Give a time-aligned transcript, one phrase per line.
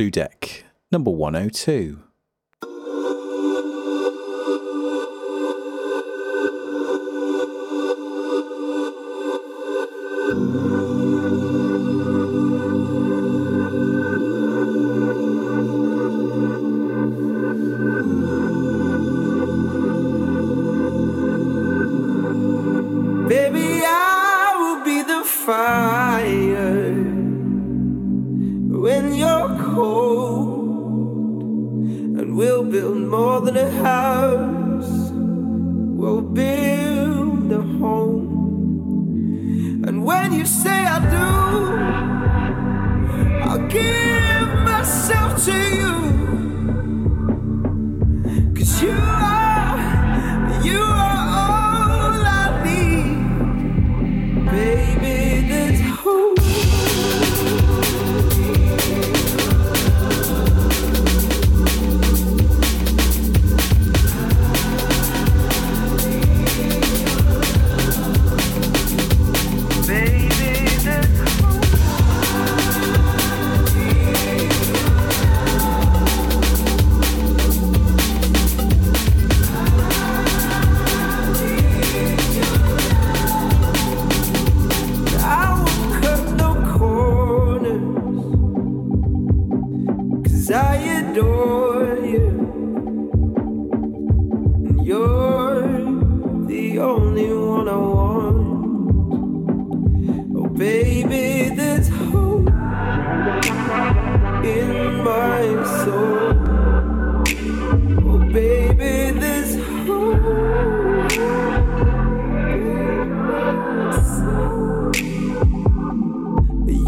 [0.00, 2.09] Blue Deck number 102.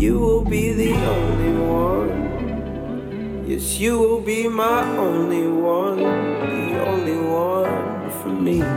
[0.03, 2.11] You will be the only one.
[3.47, 5.99] Yes, you will be my only one.
[5.99, 8.72] The only one for me.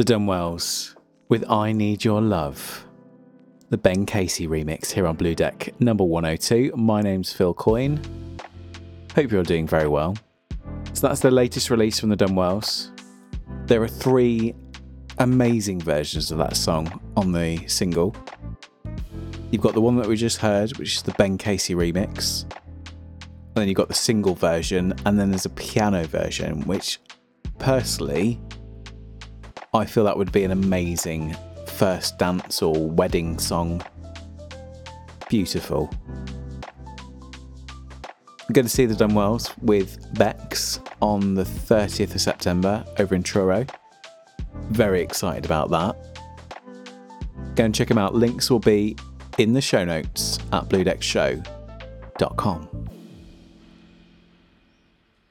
[0.00, 0.96] The Dunwells
[1.28, 2.86] with I Need Your Love.
[3.68, 6.72] The Ben Casey remix here on Blue Deck number 102.
[6.74, 8.00] My name's Phil Coyne.
[9.14, 10.16] Hope you're doing very well.
[10.94, 12.98] So that's the latest release from the Dunwells.
[13.66, 14.54] There are three
[15.18, 18.16] amazing versions of that song on the single.
[19.50, 22.44] You've got the one that we just heard, which is the Ben Casey remix.
[23.20, 27.00] And then you've got the single version, and then there's a piano version, which
[27.58, 28.40] personally
[29.72, 31.36] I feel that would be an amazing
[31.66, 33.82] first dance or wedding song.
[35.28, 35.88] Beautiful.
[38.50, 43.22] I'm going to see the Dunwells with Bex on the 30th of September over in
[43.22, 43.64] Truro.
[44.70, 45.94] Very excited about that.
[47.54, 48.14] Go and check them out.
[48.14, 48.96] Links will be
[49.38, 52.88] in the show notes at bluedeckshow.com.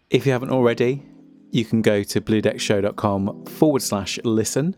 [0.10, 1.04] If you haven't already,
[1.52, 4.76] you can go to bluedeckshow.com forward slash listen.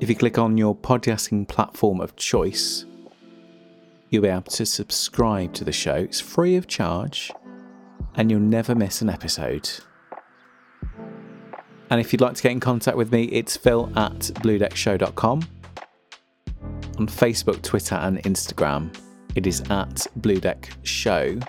[0.00, 2.86] If you click on your podcasting platform of choice,
[4.08, 5.94] you'll be able to subscribe to the show.
[5.94, 7.30] It's free of charge
[8.14, 9.70] and you'll never miss an episode.
[11.90, 15.42] And if you'd like to get in contact with me, it's phil at bluedeckshow.com.
[16.98, 18.94] On Facebook, Twitter, and Instagram,
[19.34, 21.34] it is at Blue Deck Show.
[21.34, 21.42] going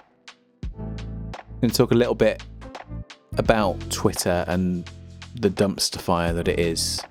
[1.62, 2.44] to talk a little bit
[3.38, 4.90] about Twitter and
[5.36, 7.02] the dumpster fire that it is.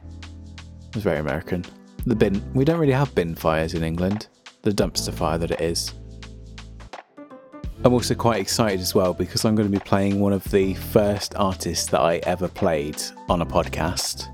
[0.94, 1.64] It's very American.
[2.06, 2.42] The bin.
[2.54, 4.28] We don't really have bin fires in England.
[4.62, 5.94] The dumpster fire that it is.
[7.82, 10.74] I'm also quite excited as well because I'm going to be playing one of the
[10.74, 13.00] first artists that I ever played
[13.30, 14.26] on a podcast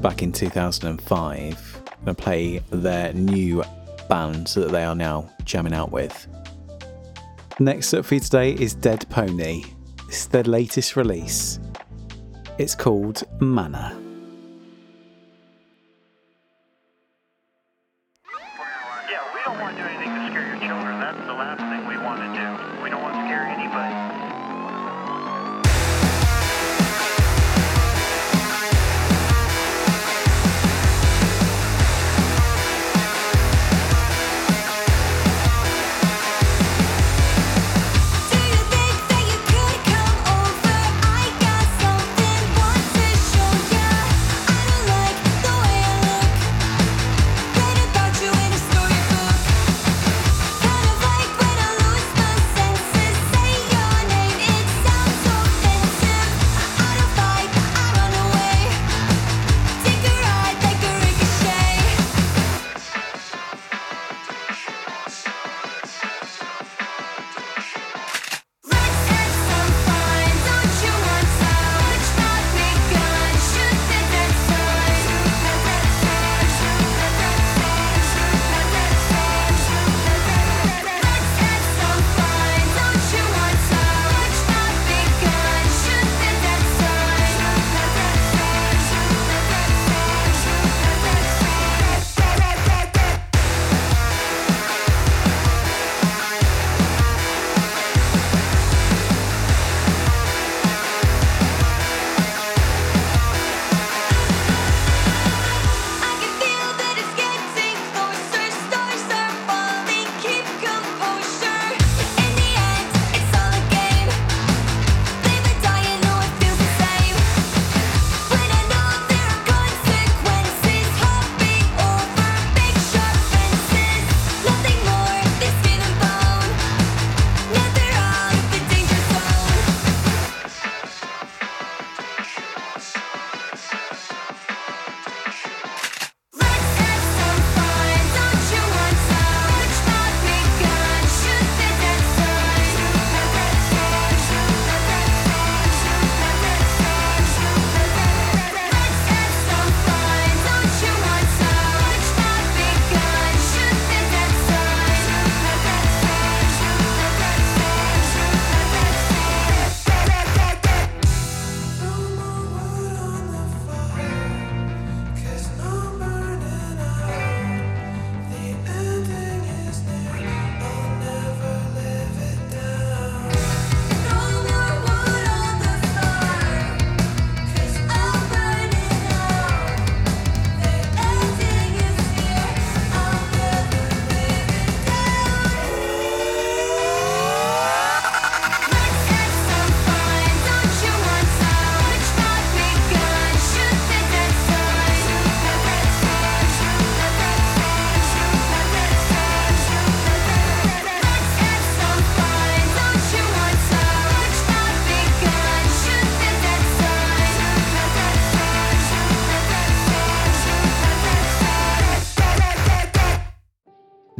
[0.00, 1.82] back in 2005.
[1.86, 3.62] I'm going to play their new
[4.08, 6.26] band that they are now jamming out with.
[7.58, 9.64] Next up for you today is Dead Pony.
[10.08, 11.58] Is their latest release.
[12.58, 14.03] It's called Mana.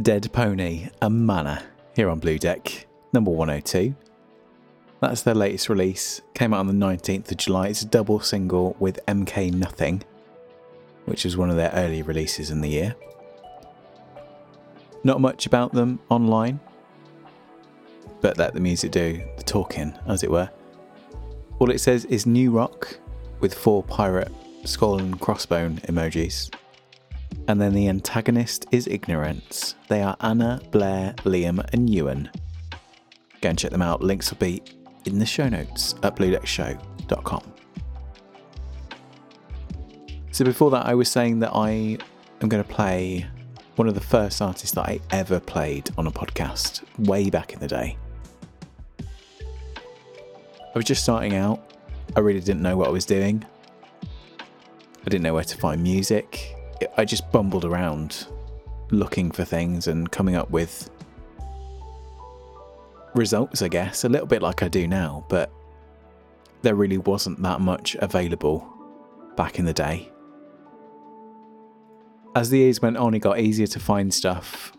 [0.05, 1.63] Dead Pony and Mana
[1.95, 3.95] here on Blue Deck, number 102.
[4.99, 7.69] That's their latest release, came out on the 19th of July.
[7.69, 10.03] It's a double single with MK Nothing,
[11.05, 12.95] which is one of their early releases in the year.
[15.03, 16.59] Not much about them online,
[18.21, 20.51] but let the music do the talking, as it were.
[21.57, 22.99] All it says is new rock
[23.39, 24.31] with four pirate
[24.65, 26.51] skull and crossbone emojis.
[27.47, 29.75] And then the antagonist is Ignorance.
[29.87, 32.29] They are Anna, Blair, Liam, and Ewan.
[33.41, 34.01] Go and check them out.
[34.01, 34.63] Links will be
[35.05, 37.53] in the show notes at bluedeckshow.com.
[40.31, 41.97] So before that, I was saying that I
[42.41, 43.27] am going to play
[43.75, 47.59] one of the first artists that I ever played on a podcast way back in
[47.59, 47.97] the day.
[48.99, 51.71] I was just starting out.
[52.15, 53.45] I really didn't know what I was doing.
[54.01, 56.54] I didn't know where to find music.
[56.97, 58.27] I just bumbled around
[58.91, 60.89] looking for things and coming up with
[63.13, 65.51] results, I guess, a little bit like I do now, but
[66.61, 68.67] there really wasn't that much available
[69.35, 70.11] back in the day.
[72.35, 74.73] As the years went on, it got easier to find stuff.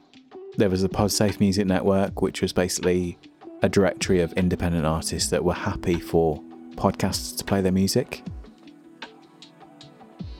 [0.56, 3.18] There was the PodSafe Music Network, which was basically
[3.62, 6.42] a directory of independent artists that were happy for
[6.74, 8.22] podcasts to play their music.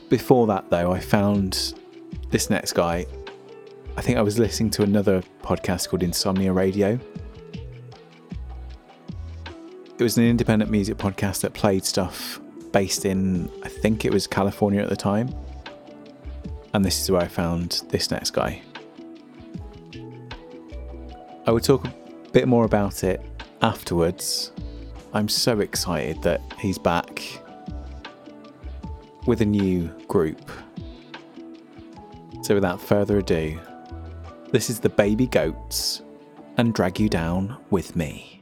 [0.08, 1.74] Before that, though, I found
[2.30, 3.06] this next guy.
[3.96, 6.98] I think I was listening to another podcast called Insomnia Radio.
[9.98, 12.40] It was an independent music podcast that played stuff
[12.72, 15.34] based in, I think it was California at the time.
[16.72, 18.62] And this is where I found this next guy.
[21.46, 21.94] I will talk a
[22.32, 23.20] bit more about it
[23.62, 24.52] afterwards.
[25.14, 27.22] I'm so excited that he's back
[29.26, 30.50] with a new group.
[32.42, 33.58] So, without further ado,
[34.52, 36.02] this is the Baby Goats
[36.56, 38.35] and Drag You Down with Me.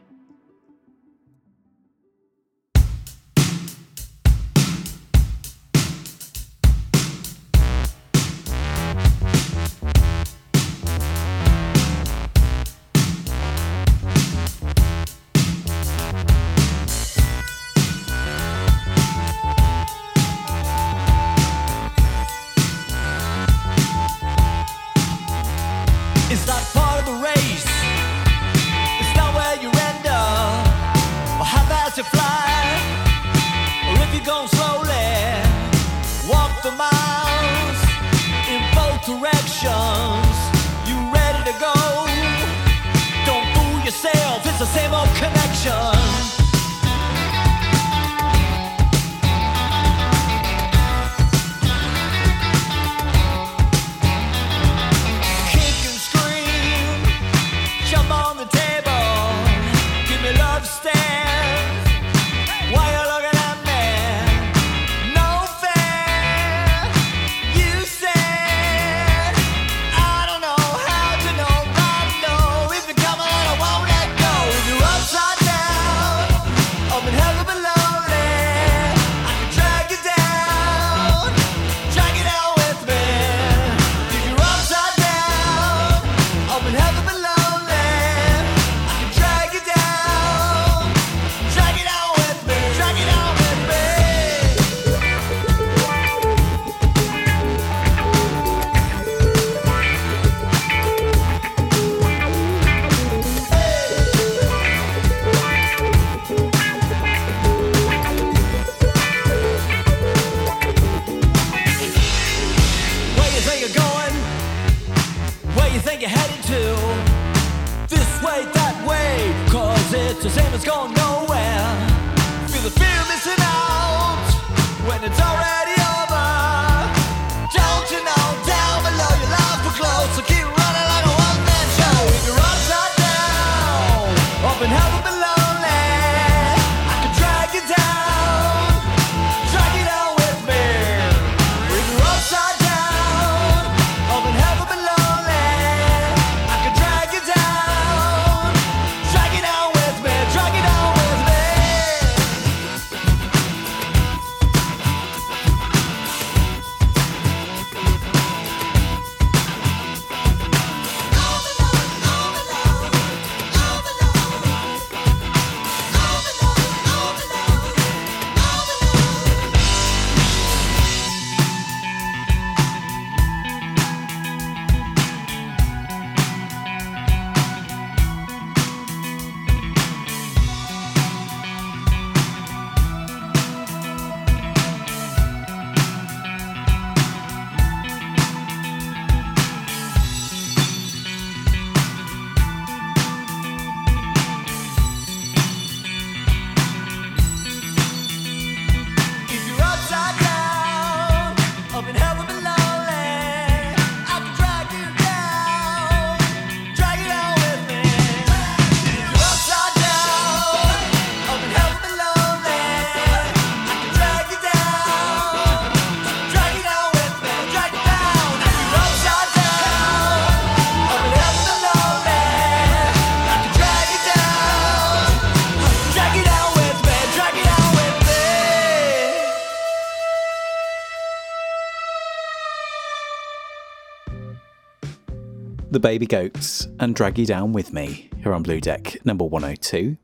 [235.84, 239.98] Baby Goats and Drag You Down With Me here on Blue Deck number 102.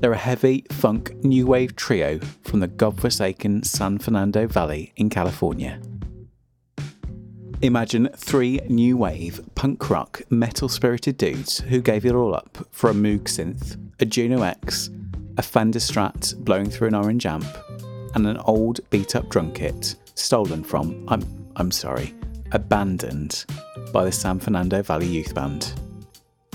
[0.00, 5.80] They're a heavy funk new wave trio from the godforsaken San Fernando Valley in California.
[7.62, 12.90] Imagine three new wave punk rock metal spirited dudes who gave it all up for
[12.90, 14.90] a Moog synth, a Juno X,
[15.38, 17.46] a Fender Strat blowing through an orange amp,
[18.14, 21.22] and an old beat up drum kit stolen from, I'm,
[21.56, 22.12] I'm sorry,
[22.50, 23.46] abandoned
[23.92, 25.74] by the San Fernando Valley Youth Band.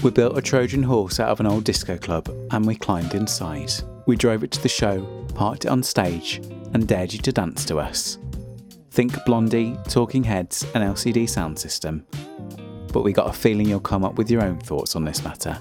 [0.03, 3.71] We built a Trojan horse out of an old disco club and we climbed inside.
[4.05, 5.01] We drove it to the show,
[5.35, 6.37] parked it on stage,
[6.73, 8.17] and dared you to dance to us.
[8.91, 12.05] Think Blondie, Talking Heads, and LCD Sound System.
[12.91, 15.53] But we got a feeling you'll come up with your own thoughts on this matter.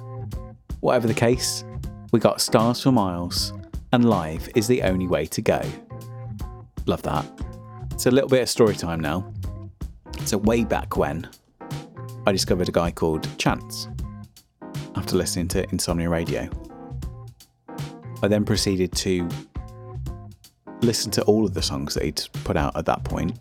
[0.81, 1.65] Whatever the case,
[2.13, 3.53] we got stars for miles,
[3.93, 5.61] and live is the only way to go.
[6.87, 7.27] Love that.
[7.93, 9.33] It's a little bit of story time now.
[10.25, 11.29] So, way back when,
[12.29, 13.87] I discovered a guy called Chance
[14.97, 16.51] after listening to Insomnia Radio.
[18.21, 19.29] I then proceeded to
[20.83, 23.39] listen to all of the songs that he'd put out at that point,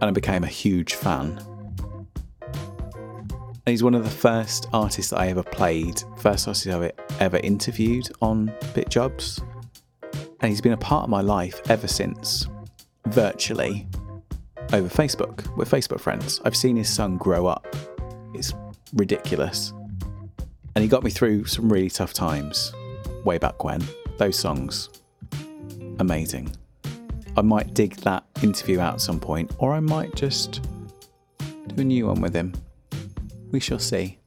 [0.00, 1.42] and I became a huge fan.
[2.40, 7.38] And he's one of the first artists that I ever played, first artist I ever,
[7.38, 9.42] interviewed on Bit Jobs.
[10.40, 12.46] And he's been a part of my life ever since,
[13.08, 13.88] virtually,
[14.72, 15.46] over Facebook.
[15.56, 16.40] We're Facebook friends.
[16.44, 17.74] I've seen his son grow up.
[18.34, 18.52] It's
[18.94, 19.72] ridiculous.
[20.74, 22.72] And he got me through some really tough times
[23.24, 23.82] way back when.
[24.18, 24.88] Those songs,
[25.98, 26.54] amazing.
[27.36, 30.60] I might dig that interview out at some point, or I might just
[31.68, 32.52] do a new one with him.
[33.50, 34.18] We shall see.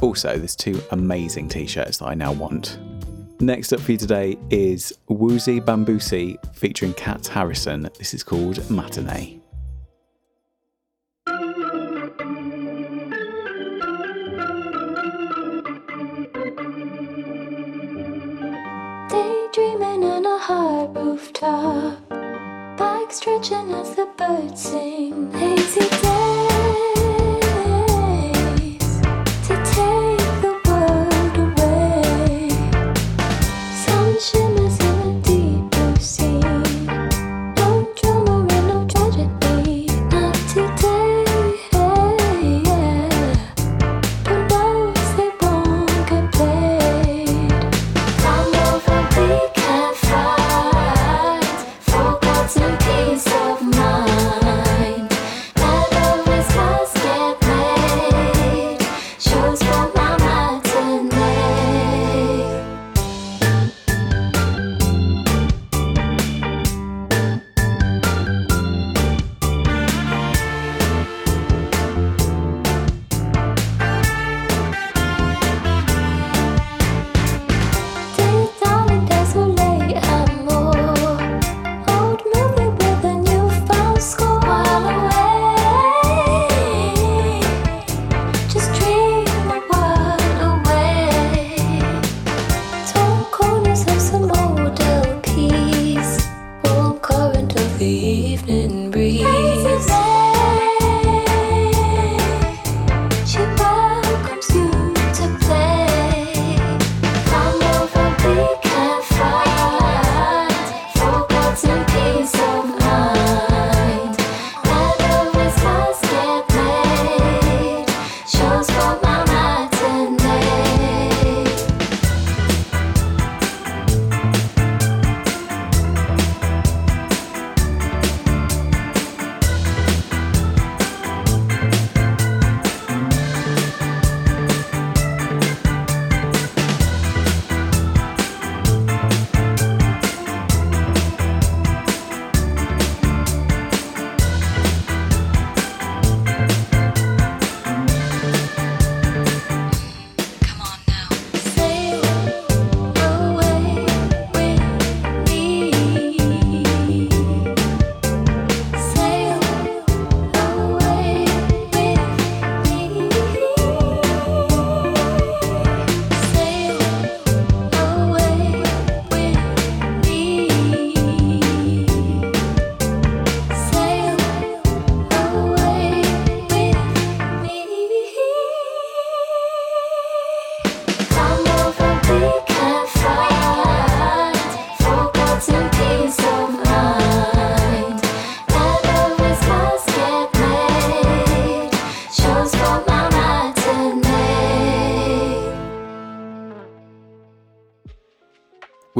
[0.00, 2.78] Also, there's two amazing t shirts that I now want.
[3.40, 7.86] Next up for you today is Wuzy Bambussy featuring Kat Harrison.
[7.98, 9.40] This is called Matinee.
[19.10, 22.08] Daydreaming on a high rooftop,
[22.78, 25.30] back stretching as the birds sing.
[25.32, 26.85] Hazy days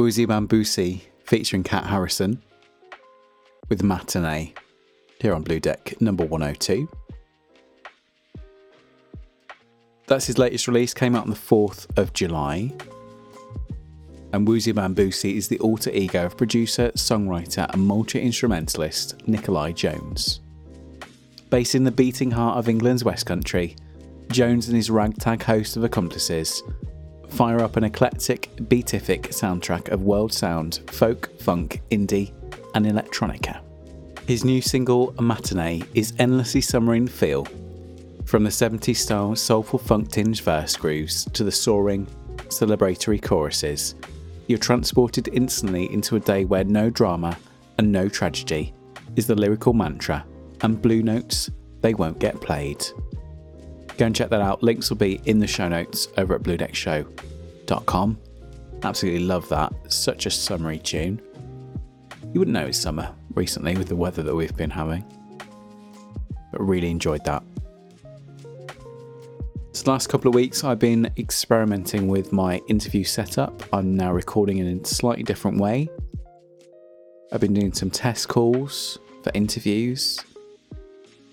[0.07, 2.41] Wuzy Bambussy featuring Kat Harrison
[3.67, 4.53] with Matinee
[5.19, 6.87] here on Blue Deck number 102.
[10.05, 12.71] That's his latest release, came out on the 4th of July.
[14.31, 20.39] And Wuzy Bambussy is the alter ego of producer, songwriter, and multi instrumentalist Nikolai Jones.
[21.49, 23.75] Based in the beating heart of England's West Country,
[24.31, 26.63] Jones and his ragtag host of accomplices
[27.29, 32.31] fire up an eclectic, beatific soundtrack of world sound, folk, funk, indie,
[32.73, 33.61] and electronica.
[34.27, 37.47] His new single, Matinee, is endlessly summer feel,
[38.25, 42.05] from the 70s style soulful funk tinged verse grooves to the soaring,
[42.49, 43.95] celebratory choruses.
[44.47, 47.37] You're transported instantly into a day where no drama
[47.77, 48.73] and no tragedy
[49.15, 50.25] is the lyrical mantra,
[50.61, 51.49] and blue notes,
[51.81, 52.85] they won't get played.
[53.97, 54.61] Go and check that out.
[54.61, 58.19] Links will be in the show notes over at bluedeckshow.com.
[58.83, 59.73] Absolutely love that.
[59.91, 61.19] Such a summery tune.
[62.31, 65.03] You wouldn't know it's summer recently with the weather that we've been having.
[66.51, 67.43] But really enjoyed that.
[69.71, 73.63] So the last couple of weeks I've been experimenting with my interview setup.
[73.73, 75.89] I'm now recording in a slightly different way.
[77.31, 80.19] I've been doing some test calls for interviews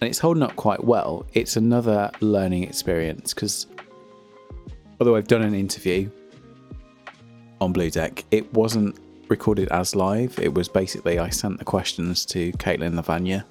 [0.00, 1.26] and it's holding up quite well.
[1.34, 3.66] It's another learning experience because
[5.00, 6.10] although I've done an interview
[7.60, 10.38] on Blue Deck, it wasn't recorded as live.
[10.38, 13.44] It was basically I sent the questions to Caitlin Lavagna.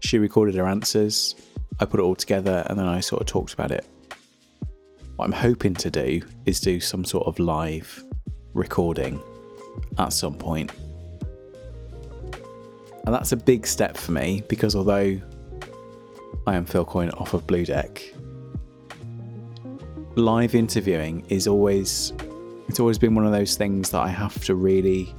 [0.00, 1.34] She recorded her answers.
[1.80, 3.86] I put it all together and then I sort of talked about it.
[5.16, 8.04] What I'm hoping to do is do some sort of live
[8.52, 9.20] recording
[9.98, 10.70] at some point.
[13.06, 15.20] And that's a big step for me because although
[16.48, 18.02] I am Phil Coyne off of Blue Deck.
[20.14, 22.12] Live interviewing is always
[22.68, 25.12] it's always been one of those things that I have to really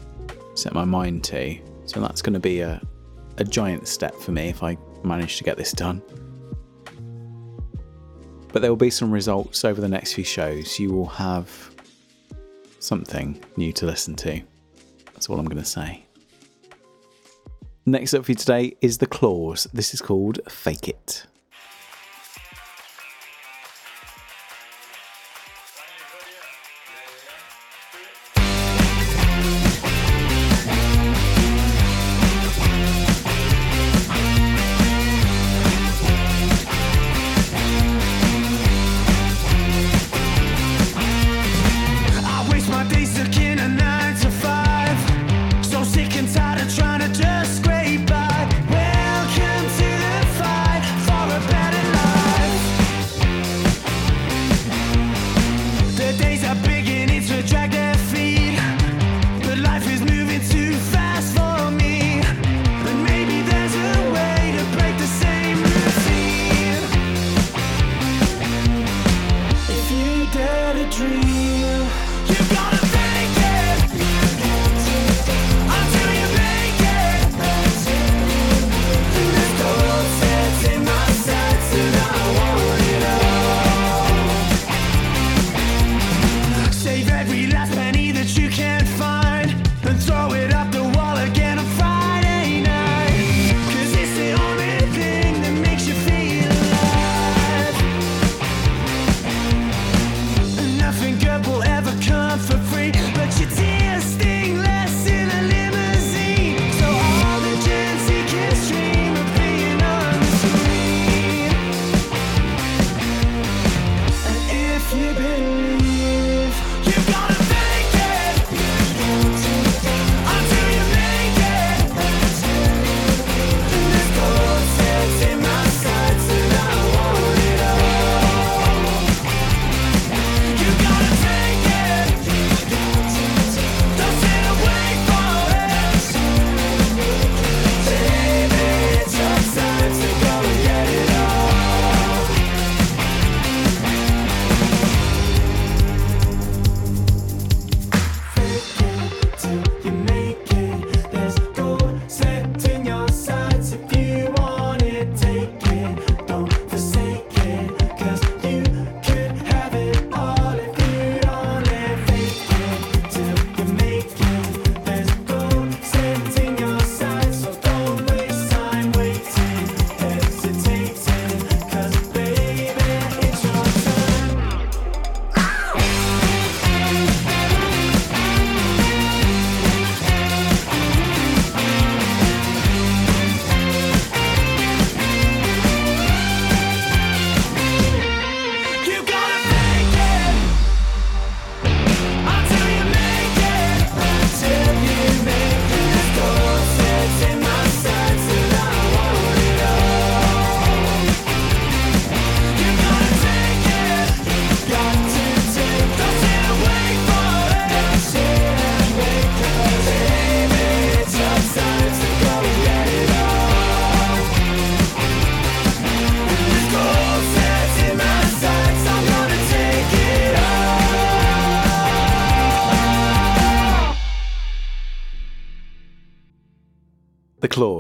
[0.55, 1.57] set my mind to.
[1.85, 2.81] So that's going to be a
[3.39, 6.01] a giant step for me if I manage to get this done.
[8.53, 10.79] But there will be some results over the next few shows.
[10.79, 11.75] You will have
[12.79, 14.41] something new to listen to.
[15.13, 16.06] That's all I'm going to say.
[17.89, 19.65] Next up for you today is The Clause.
[19.73, 21.25] This is called Fake It.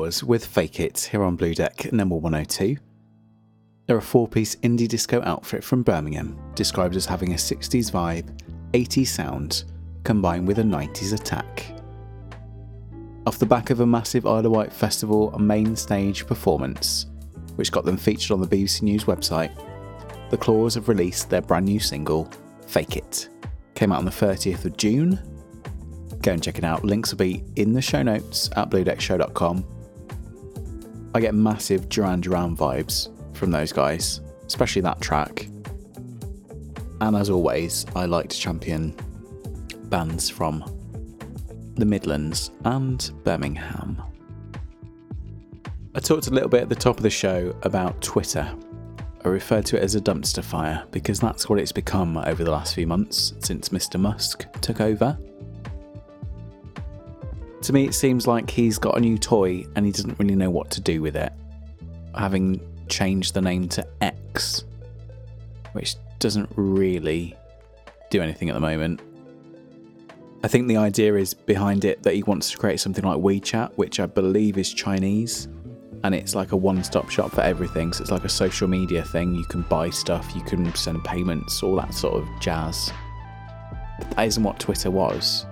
[0.07, 2.77] Clause with Fake It here on Blue Deck number 102.
[3.85, 8.29] They're a four piece indie disco outfit from Birmingham, described as having a 60s vibe,
[8.71, 9.65] 80s sound,
[10.05, 11.65] combined with a 90s attack.
[13.25, 17.07] Off the back of a massive Isle of Wight Festival main stage performance,
[17.57, 19.51] which got them featured on the BBC News website,
[20.29, 22.31] the Clause have released their brand new single,
[22.65, 23.27] Fake It.
[23.75, 25.19] Came out on the 30th of June.
[26.21, 26.85] Go and check it out.
[26.85, 29.73] Links will be in the show notes at bluedeckshow.com.
[31.17, 35.47] I get massive Duran Duran vibes from those guys, especially that track.
[37.01, 38.95] And as always, I like to champion
[39.85, 40.63] bands from
[41.73, 43.99] the Midlands and Birmingham.
[45.95, 48.55] I talked a little bit at the top of the show about Twitter.
[49.25, 52.51] I referred to it as a dumpster fire because that's what it's become over the
[52.51, 53.99] last few months since Mr.
[53.99, 55.17] Musk took over.
[57.67, 60.49] To me, it seems like he's got a new toy and he doesn't really know
[60.49, 61.33] what to do with it.
[62.15, 64.63] Having changed the name to X,
[65.73, 67.35] which doesn't really
[68.09, 69.01] do anything at the moment.
[70.45, 73.73] I think the idea is behind it that he wants to create something like WeChat,
[73.75, 75.49] which I believe is Chinese,
[76.05, 77.91] and it's like a one stop shop for everything.
[77.91, 79.35] So it's like a social media thing.
[79.35, 82.93] You can buy stuff, you can send payments, all that sort of jazz.
[83.99, 85.45] But that isn't what Twitter was.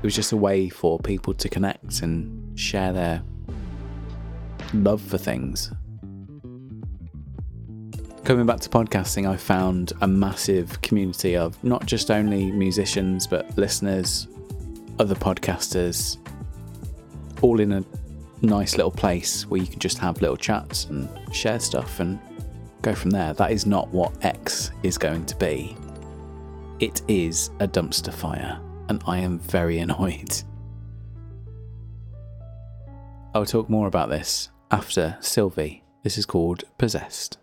[0.00, 3.22] It was just a way for people to connect and share their
[4.72, 5.70] love for things.
[8.24, 13.54] Coming back to podcasting, I found a massive community of not just only musicians, but
[13.58, 14.26] listeners,
[14.98, 16.16] other podcasters,
[17.42, 17.84] all in a
[18.40, 22.18] nice little place where you can just have little chats and share stuff and
[22.80, 23.34] go from there.
[23.34, 25.76] That is not what X is going to be.
[26.78, 28.58] It is a dumpster fire,
[28.90, 30.42] and I am very annoyed.
[33.32, 35.82] I'll talk more about this after Silvi.
[36.02, 37.38] This is called Possessed.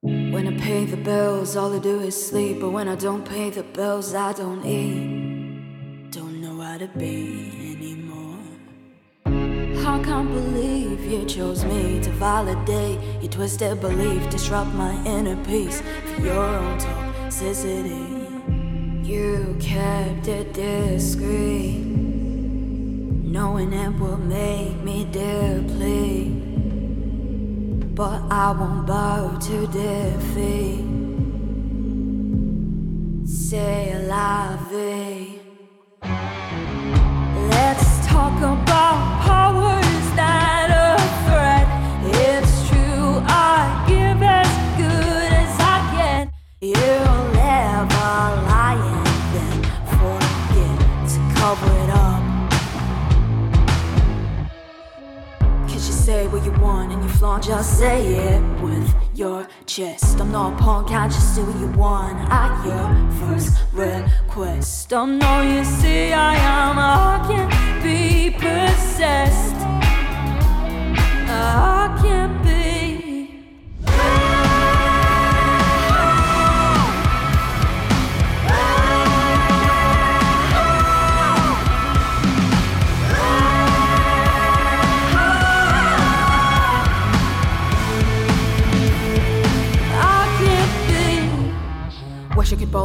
[0.00, 2.58] When I pay the bills, all I do is sleep.
[2.60, 6.10] But when I don't pay the bills, I don't eat.
[6.10, 8.40] Don't know how to be anymore.
[9.26, 15.82] I can't believe you chose me to validate your twisted belief, disrupt my inner peace
[16.06, 18.09] for your own toxicity.
[19.10, 21.84] You kept it discreet,
[23.36, 26.40] knowing it would make me deplete
[28.00, 30.86] but I won't bow to defeat.
[33.28, 35.40] Say la vie.
[37.50, 39.89] Let's talk about powers
[51.40, 52.22] cover it up.
[55.70, 60.20] Cause you say what you want and you flaunt, just say it with your chest.
[60.20, 62.86] I'm not a punk, can't just do what you want at your
[63.20, 64.92] first request.
[64.92, 69.56] I know you see I am, I can't be possessed.
[71.32, 72.19] I can't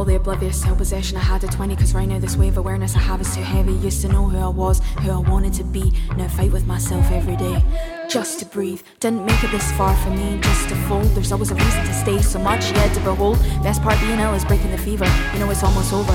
[0.06, 1.76] the oblivious self possession I had at 20.
[1.76, 3.72] Cause right now, this wave of awareness I have is too heavy.
[3.72, 5.92] Used to know who I was, who I wanted to be.
[6.16, 7.62] Now fight with myself every day.
[8.08, 8.82] Just to breathe.
[9.00, 11.06] Didn't make it this far for me, just to fold.
[11.06, 13.38] There's always a reason to stay, so much yet to behold.
[13.62, 15.06] Best part being ill is breaking the fever.
[15.32, 16.12] You know it's almost over.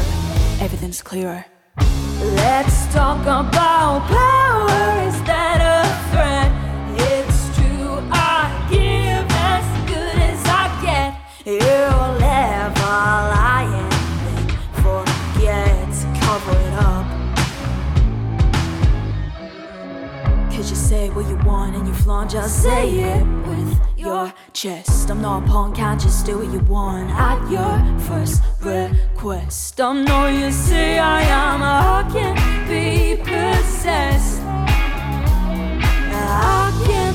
[0.63, 1.45] Everything's clearer.
[1.77, 3.99] Let's talk about power.
[4.07, 5.70] powers that
[20.91, 25.09] say what you want and you flaunt, just say it with your chest.
[25.09, 27.75] I'm not a punk, can't just do what you want at your
[28.07, 29.79] first request.
[29.79, 34.41] I know you say I am, I can't be possessed.
[36.13, 37.10] I can't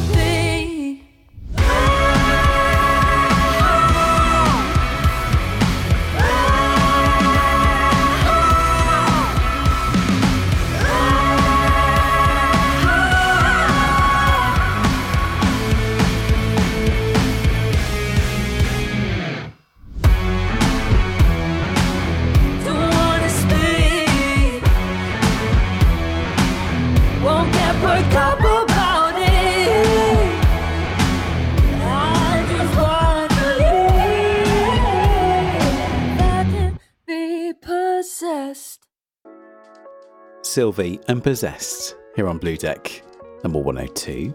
[40.57, 43.03] Silvi and Possessed here on Blue Deck,
[43.45, 44.33] number 102.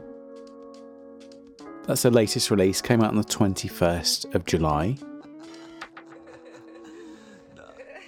[1.88, 4.98] That's her latest release, came out on the 21st of July.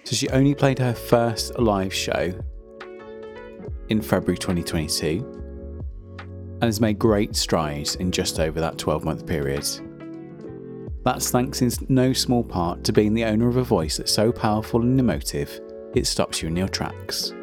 [0.03, 2.31] So she only played her first live show
[3.89, 5.25] in February 2022
[6.19, 9.67] and has made great strides in just over that 12 month period.
[11.03, 14.31] That's thanks in no small part to being the owner of a voice that's so
[14.31, 15.59] powerful and emotive
[15.95, 17.33] it stops you in your tracks.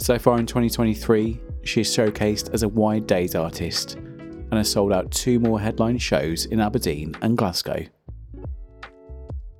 [0.00, 4.94] So far in 2023, she is showcased as a wide days artist and has sold
[4.94, 7.84] out two more headline shows in Aberdeen and Glasgow.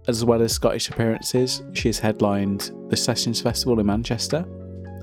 [0.09, 4.47] As well as Scottish appearances, she has headlined the Sessions Festival in Manchester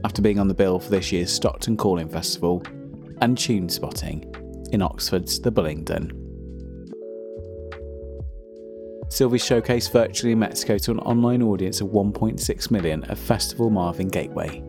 [0.03, 2.63] after being on the bill for this year's Stockton Calling Festival
[3.21, 4.33] and Tune Spotting
[4.71, 6.13] in Oxford's The Bullingdon.
[9.09, 14.07] Silvi showcased virtually in Mexico to an online audience of 1.6 million at Festival Marvin
[14.07, 14.63] Gateway.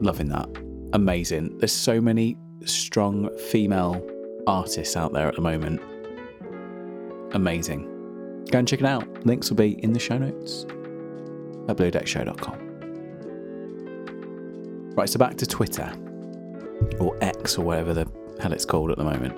[0.00, 0.48] Loving that.
[0.92, 1.58] Amazing.
[1.58, 4.04] There's so many strong female
[4.46, 5.80] artists out there at the moment.
[7.34, 8.44] Amazing.
[8.50, 9.06] Go and check it out.
[9.26, 10.64] Links will be in the show notes
[11.68, 12.62] at bluedeckshow.com.
[14.94, 15.92] Right, so back to Twitter
[16.98, 18.06] or X or whatever the
[18.40, 19.36] hell it's called at the moment.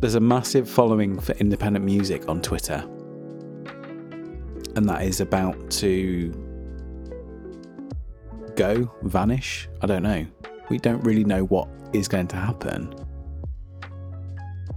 [0.00, 2.84] There's a massive following for independent music on Twitter,
[4.76, 6.32] and that is about to
[8.56, 9.68] go, vanish.
[9.82, 10.26] I don't know.
[10.68, 12.94] We don't really know what is going to happen.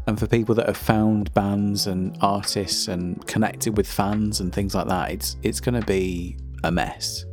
[0.08, 4.74] And for people that have found bands and artists and connected with fans and things
[4.74, 7.26] like that, it's it's going to be a mess.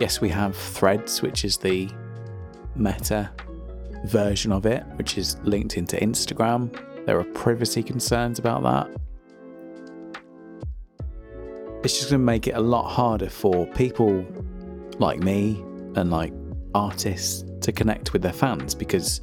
[0.00, 1.90] Yes, we have Threads, which is the
[2.74, 3.30] meta
[4.06, 6.74] version of it, which is linked into Instagram.
[7.04, 9.00] There are privacy concerns about that.
[11.88, 14.22] It's just going to make it a lot harder for people
[14.98, 15.54] like me
[15.94, 16.34] and like
[16.74, 19.22] artists to connect with their fans because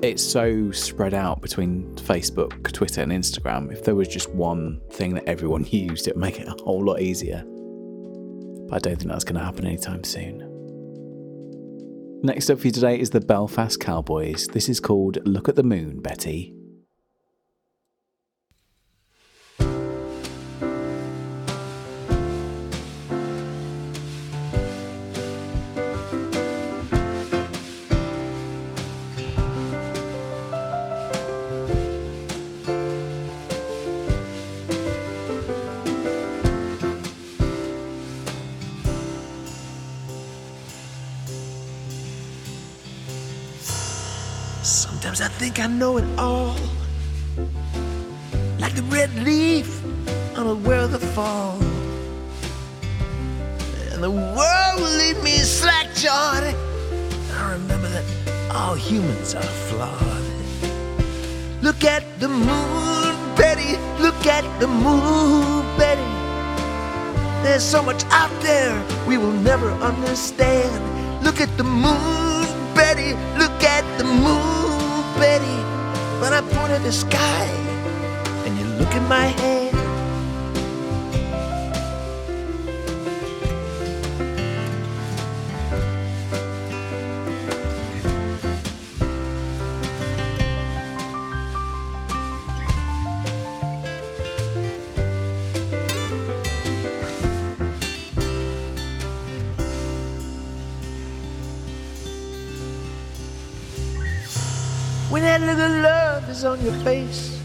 [0.00, 3.70] it's so spread out between Facebook, Twitter, and Instagram.
[3.70, 6.82] If there was just one thing that everyone used, it would make it a whole
[6.82, 7.44] lot easier.
[7.46, 10.38] But I don't think that's going to happen anytime soon.
[12.22, 14.48] Next up for you today is the Belfast Cowboys.
[14.48, 16.54] This is called Look at the Moon, Betty.
[45.02, 46.54] Sometimes I think I know it all.
[48.60, 49.82] Like the red leaf,
[50.36, 51.58] unaware of the fall.
[53.90, 56.44] And the world will leave me slack jawed.
[57.34, 58.04] I remember that
[58.52, 60.22] all humans are flawed.
[61.62, 63.76] Look at the moon, Betty.
[64.00, 66.12] Look at the moon, Betty.
[67.42, 68.72] There's so much out there
[69.08, 70.70] we will never understand.
[71.24, 72.46] Look at the moon,
[72.76, 73.14] Betty.
[73.36, 74.61] Look at the moon,
[75.22, 75.62] Betty.
[76.20, 77.46] When I point at the sky
[78.44, 79.71] and you look in my hand.
[106.42, 107.40] Is on your face,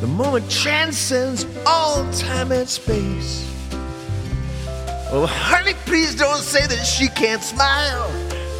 [0.00, 3.46] the moment transcends all time and space.
[5.10, 8.08] Oh, honey, please don't say that she can't smile.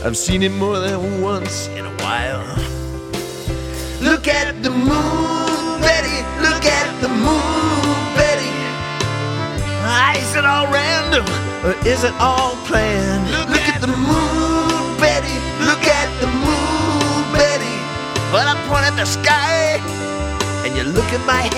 [0.05, 2.45] I've seen it more than once in a while.
[4.01, 6.19] Look at the moon, Betty.
[6.43, 8.51] Look at the moon, Betty.
[10.21, 11.27] Is it all random
[11.65, 13.40] or is it all planned?
[19.01, 19.81] The sky.
[20.65, 21.50] And you look at my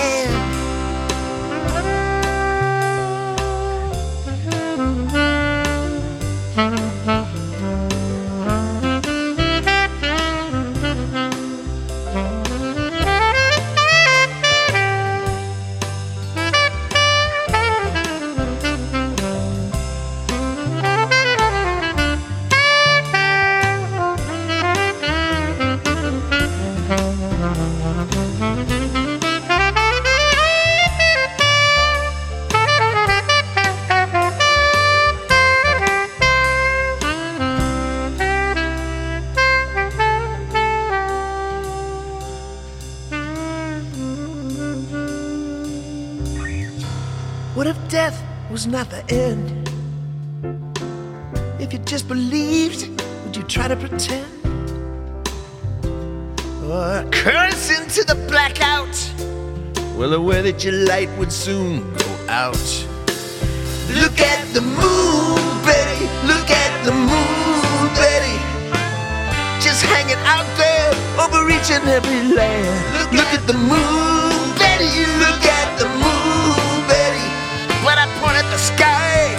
[60.43, 62.67] that your light would soon go out.
[63.95, 66.03] Look at the moon, Betty.
[66.27, 68.35] Look at the moon, Betty.
[69.63, 70.91] Just hanging out there
[71.23, 72.75] over each and every land.
[72.91, 74.91] Look, look at the moon, Betty.
[75.23, 77.27] Look at the moon, Betty.
[77.79, 79.31] But I point at the sky,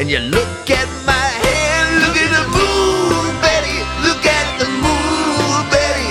[0.00, 2.08] and you look at my hand.
[2.08, 3.78] Look at the moon, Betty.
[4.08, 6.10] Look at the moon, Betty.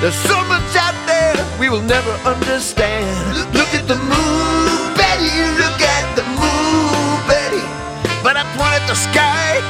[0.00, 0.45] There's so
[1.76, 3.36] will never understand.
[3.52, 5.28] Look, at the moon, Betty.
[5.60, 7.60] Look at the moon, Betty.
[8.22, 9.60] But I point at the sky,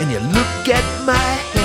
[0.00, 1.60] and you look at my hand.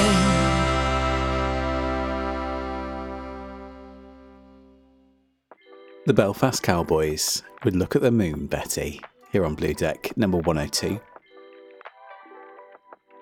[6.05, 9.01] The Belfast Cowboys would look at the moon, Betty,
[9.31, 10.99] here on Blue Deck, number 102.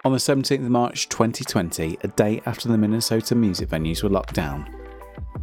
[0.04, 4.34] On the 17th of March 2020, a day after the Minnesota music venues were locked
[4.34, 4.83] down,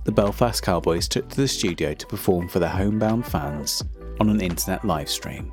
[0.05, 3.83] the Belfast Cowboys took to the studio to perform for their homebound fans
[4.19, 5.53] on an internet live stream.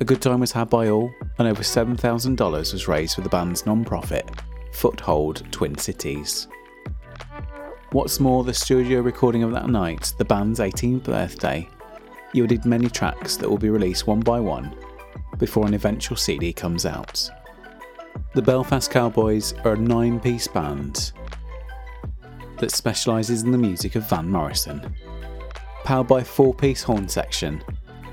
[0.00, 3.66] A good time was had by all, and over $7,000 was raised for the band's
[3.66, 4.28] non profit,
[4.72, 6.48] Foothold Twin Cities.
[7.92, 11.68] What's more, the studio recording of that night, the band's 18th birthday,
[12.32, 14.74] yielded many tracks that will be released one by one
[15.38, 17.28] before an eventual CD comes out.
[18.34, 21.12] The Belfast Cowboys are a nine piece band
[22.62, 24.94] that specialises in the music of Van Morrison.
[25.82, 27.60] Powered by a four piece horn section,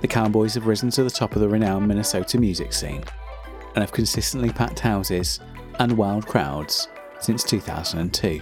[0.02, 3.04] the Cowboys have risen to the top of the renowned Minnesota music scene
[3.76, 5.40] and have consistently packed houses
[5.78, 6.88] and wild crowds
[7.20, 8.42] since 2002.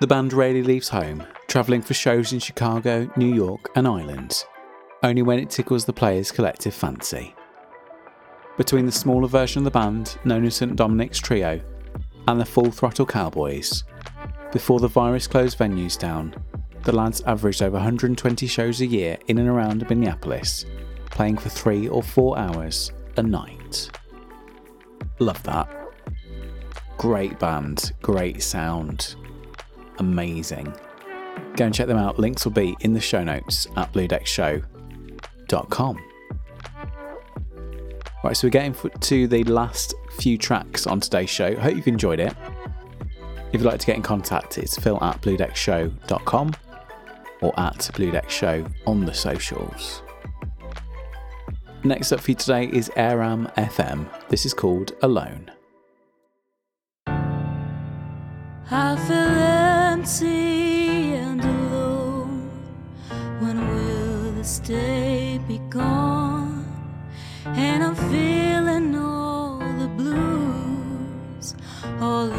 [0.00, 4.44] The band rarely leaves home, travelling for shows in Chicago, New York, and Ireland,
[5.02, 7.34] only when it tickles the players' collective fancy.
[8.56, 10.76] Between the smaller version of the band, known as St.
[10.76, 11.60] Dominic's Trio,
[12.28, 13.82] and the Full Throttle Cowboys,
[14.52, 16.34] before the virus closed venues down,
[16.84, 20.66] the lads averaged over 120 shows a year in and around Minneapolis,
[21.06, 23.90] playing for three or four hours a night.
[25.18, 25.68] Love that.
[26.96, 29.14] Great band, great sound,
[29.98, 30.74] amazing.
[31.56, 32.18] Go and check them out.
[32.18, 35.98] Links will be in the show notes at bluedeckshow.com.
[38.22, 41.56] Right, so we're getting to the last few tracks on today's show.
[41.56, 42.34] Hope you've enjoyed it.
[43.52, 46.54] If you'd like to get in contact, it's phil at bluedeckshow.com
[47.40, 50.02] or at bluedeckshow on the socials.
[51.82, 54.06] Next up for you today is Airam FM.
[54.28, 55.50] This is called Alone.
[58.70, 59.18] I feel
[59.98, 62.50] empty and alone.
[63.40, 66.66] When will this day be gone?
[67.46, 71.56] And I'm feeling all the blues
[72.00, 72.30] all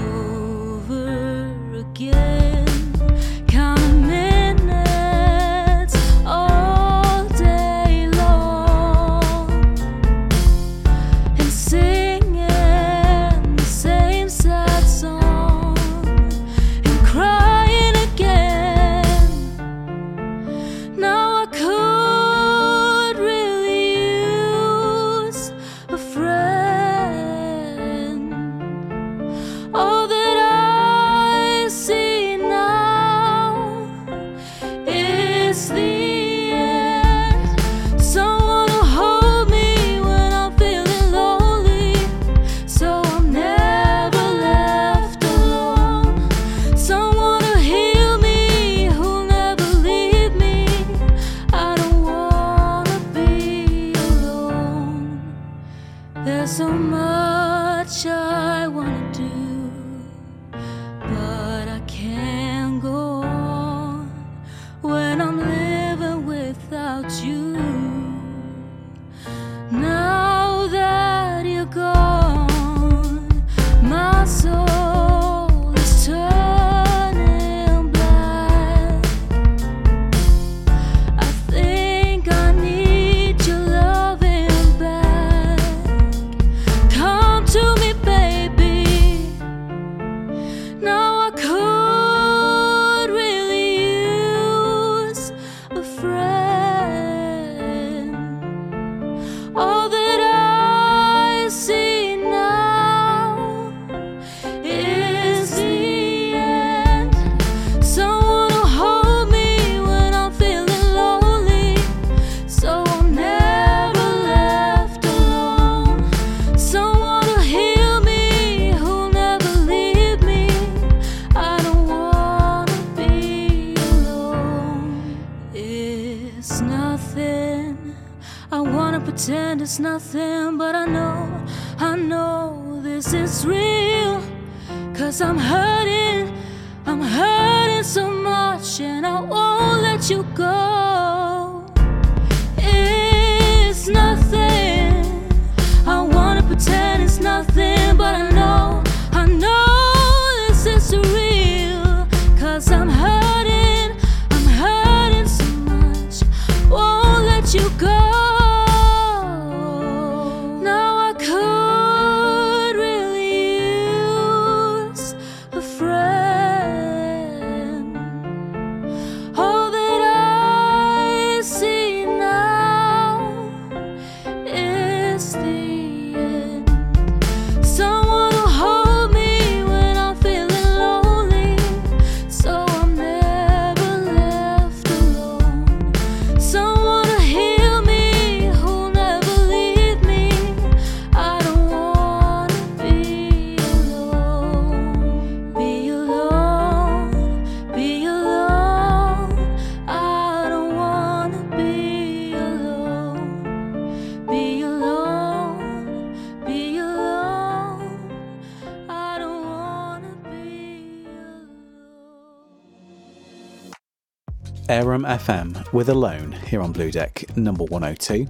[215.03, 218.27] FM with Alone here on Blue Deck number 102.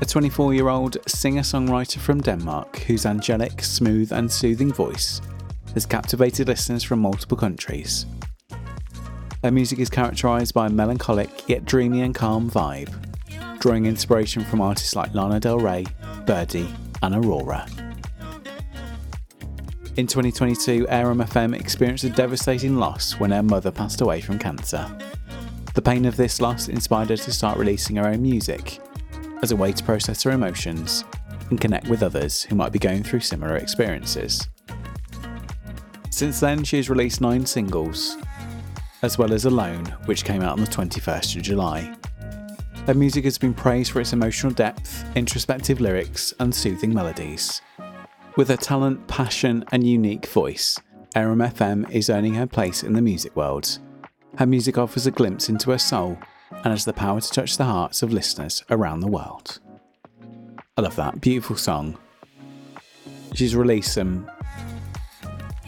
[0.00, 5.20] A 24 year old singer songwriter from Denmark whose angelic, smooth, and soothing voice
[5.74, 8.06] has captivated listeners from multiple countries.
[9.42, 12.92] Her music is characterised by a melancholic yet dreamy and calm vibe,
[13.58, 15.84] drawing inspiration from artists like Lana Del Rey,
[16.26, 16.72] Birdie,
[17.02, 17.66] and Aurora.
[19.96, 24.90] In 2022, Airam FM experienced a devastating loss when her mother passed away from cancer.
[25.74, 28.78] The pain of this loss inspired her to start releasing her own music
[29.42, 31.04] as a way to process her emotions
[31.50, 34.48] and connect with others who might be going through similar experiences.
[36.10, 38.16] Since then, she has released nine singles,
[39.02, 41.94] as well as Alone, which came out on the 21st of July.
[42.86, 47.62] Her music has been praised for its emotional depth, introspective lyrics, and soothing melodies.
[48.36, 50.78] With her talent, passion, and unique voice,
[51.14, 53.78] Airam FM is earning her place in the music world.
[54.38, 56.18] Her music offers a glimpse into her soul
[56.50, 59.60] and has the power to touch the hearts of listeners around the world.
[60.76, 61.20] I love that.
[61.20, 61.98] Beautiful song.
[63.34, 64.30] She's released some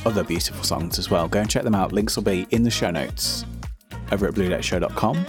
[0.07, 1.29] other beautiful songs as well.
[1.29, 1.93] Go and check them out.
[1.93, 3.45] Links will be in the show notes
[4.13, 5.27] over at bluedeckshow.com.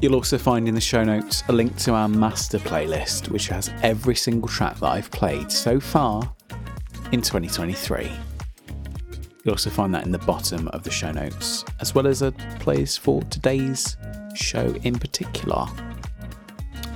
[0.00, 3.70] You'll also find in the show notes a link to our master playlist, which has
[3.82, 6.22] every single track that I've played so far
[7.12, 8.10] in 2023.
[9.44, 12.32] You'll also find that in the bottom of the show notes, as well as a
[12.60, 13.96] place for today's
[14.34, 15.66] show in particular.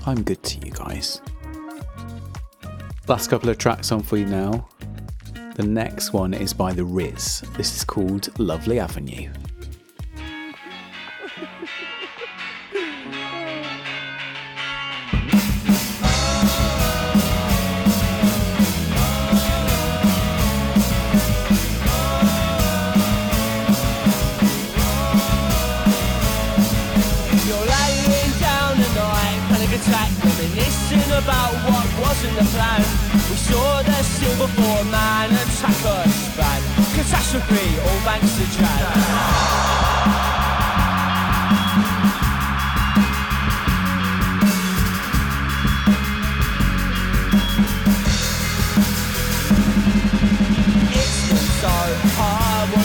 [0.06, 1.22] I'm good to you guys.
[3.08, 4.68] Last couple of tracks on for you now.
[5.56, 7.56] The next one is by The Rizz.
[7.56, 9.30] This is called Lovely Avenue.
[32.14, 32.80] Wasn't the plan.
[33.30, 36.62] We saw the silver four man attack us span.
[36.94, 38.44] Catastrophe, all thanks to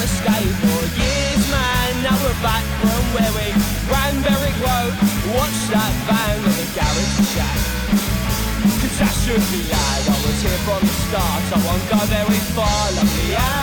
[0.10, 2.04] skate for years, man.
[2.04, 3.48] Now we're back from where we
[3.92, 4.94] ran Berwick Road.
[5.38, 7.79] Watch that van on the garage shack.
[9.00, 11.44] Catastrophe lad, I was here from the start.
[11.56, 12.92] I won't go very far.
[12.92, 13.59] Lovely avenue,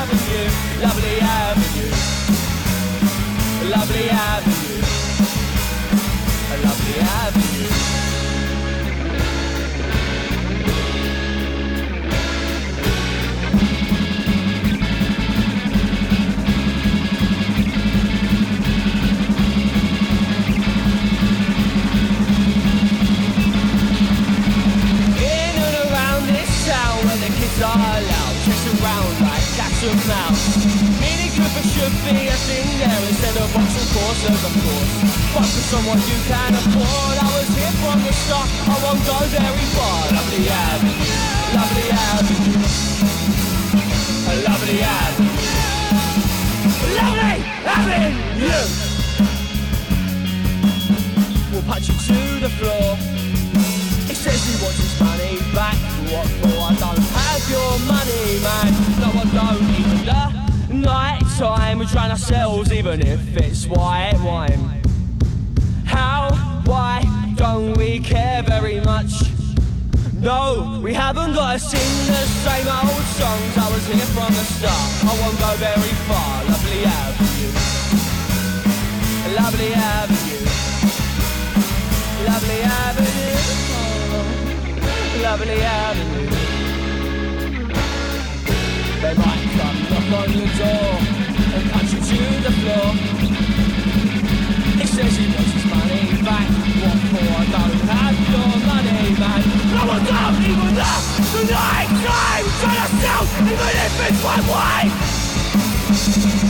[102.07, 104.83] time, trying to sell, even if it's one way.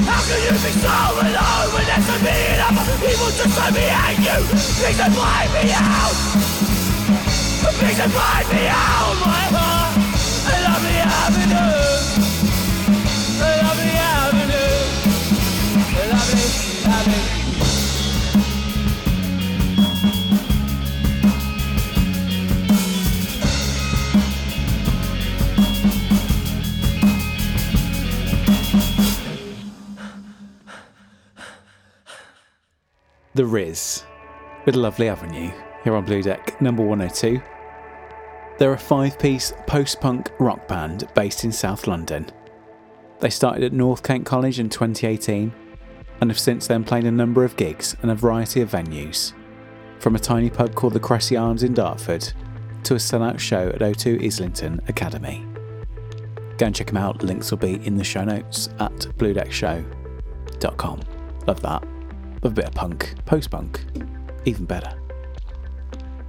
[0.05, 3.81] How can you be so alone when there's a million other people just let me
[3.81, 4.39] hate you?
[4.79, 6.17] Please don't blind me out.
[7.81, 9.97] Please don't blind me out, my heart.
[10.47, 11.73] I love the avenue.
[13.41, 14.77] I love the avenue.
[15.97, 16.41] I love the
[16.89, 17.36] avenue.
[33.37, 34.03] The Rizz
[34.65, 35.51] with Lovely Avenue
[35.85, 37.39] here on Blue Deck number 102.
[38.57, 42.31] They're a five piece post punk rock band based in South London.
[43.21, 45.53] They started at North Kent College in 2018
[46.23, 49.35] and have since then played a number of gigs in a variety of venues,
[49.99, 52.33] from a tiny pub called the Cressy Arms in Dartford
[52.85, 55.45] to a sellout show at O2 Islington Academy.
[56.57, 61.01] Go and check them out, links will be in the show notes at bluedeckshow.com.
[61.47, 61.96] Love that.
[62.47, 63.85] A bit of punk, post punk,
[64.45, 64.97] even better.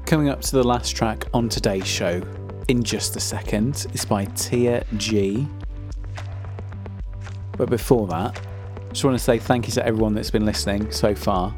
[0.07, 2.23] Coming up to the last track on today's show
[2.69, 5.47] in just a second is by THEA JI.
[7.55, 8.41] But before that,
[8.89, 11.53] just want to say thank you to everyone that's been listening so far.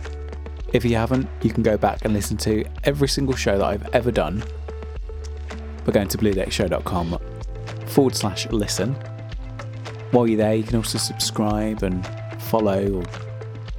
[0.74, 3.88] If you haven't, you can go back and listen to every single show that I've
[3.95, 4.43] ever done
[5.86, 7.18] by going to bluedeckshow.com
[7.86, 8.93] forward slash listen.
[10.12, 12.05] While you're there, you can also subscribe and
[12.41, 13.28] follow or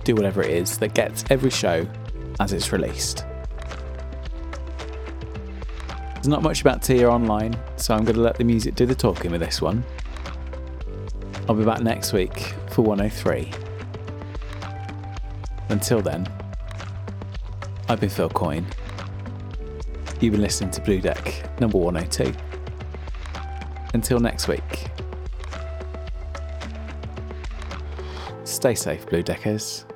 [0.05, 1.87] do whatever it is that gets every show
[2.39, 3.25] as it's released.
[6.15, 8.95] There's not much about THEA online, so I'm going to let the music do the
[8.95, 9.83] talking with this one.
[11.49, 13.51] I'll be back next week for 103.
[15.71, 16.29] Until then,
[17.89, 18.67] I've been Phil Coyne.
[20.21, 22.35] You've been listening to Blue Deck number 102.
[23.95, 24.91] Until next week,
[28.45, 29.87] stay safe, Blue Deckers.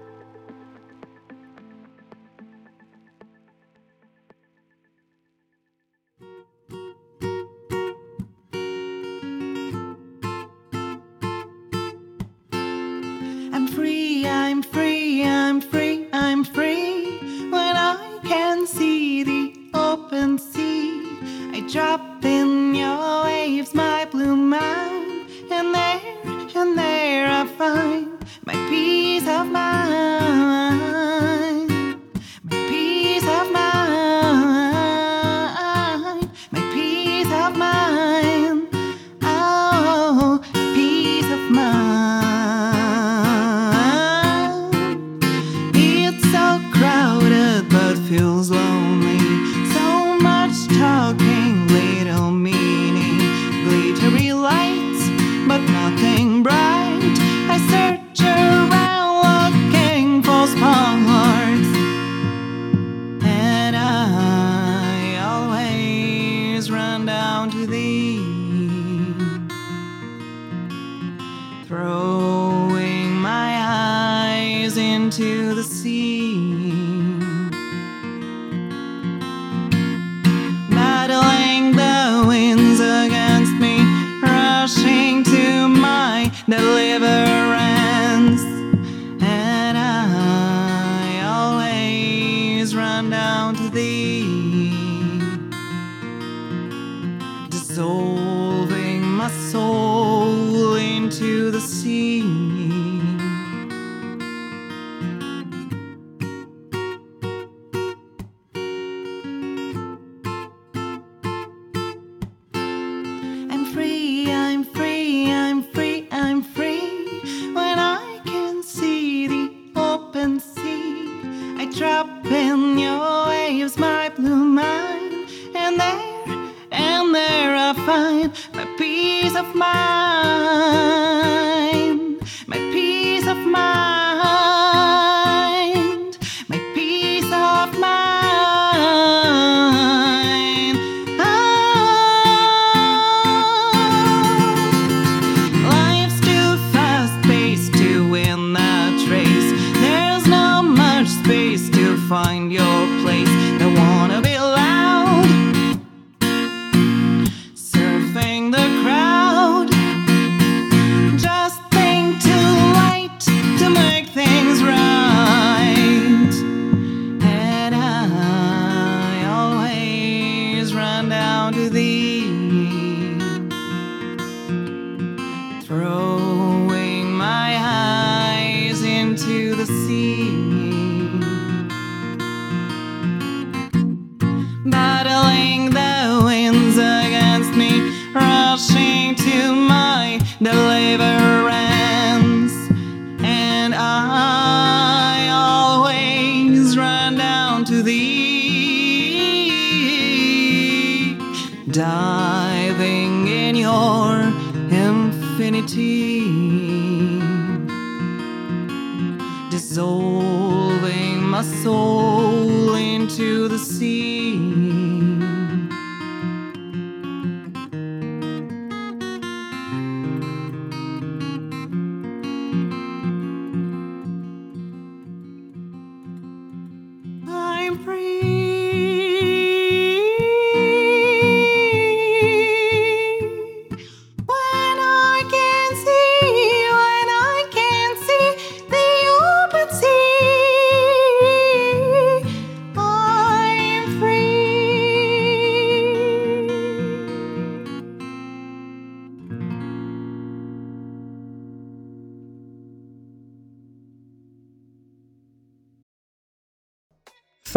[179.15, 180.44] Into the sea.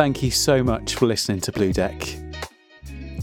[0.08, 2.01] Thank you so much for listening to Blue Deck.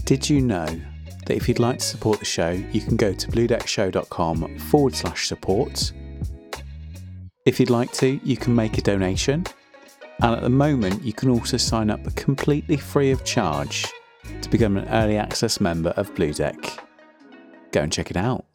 [0.03, 3.27] Did you know that if you'd like to support the show, you can go to
[3.27, 5.91] bluedeckshow.com forward slash support?
[7.43, 9.47] If you'd like to, you can make a donation.
[10.21, 13.87] And at the moment, you can also sign up completely free of charge
[14.43, 16.55] to become an early access member of Blue Deck.
[17.71, 18.45] Go and check it out.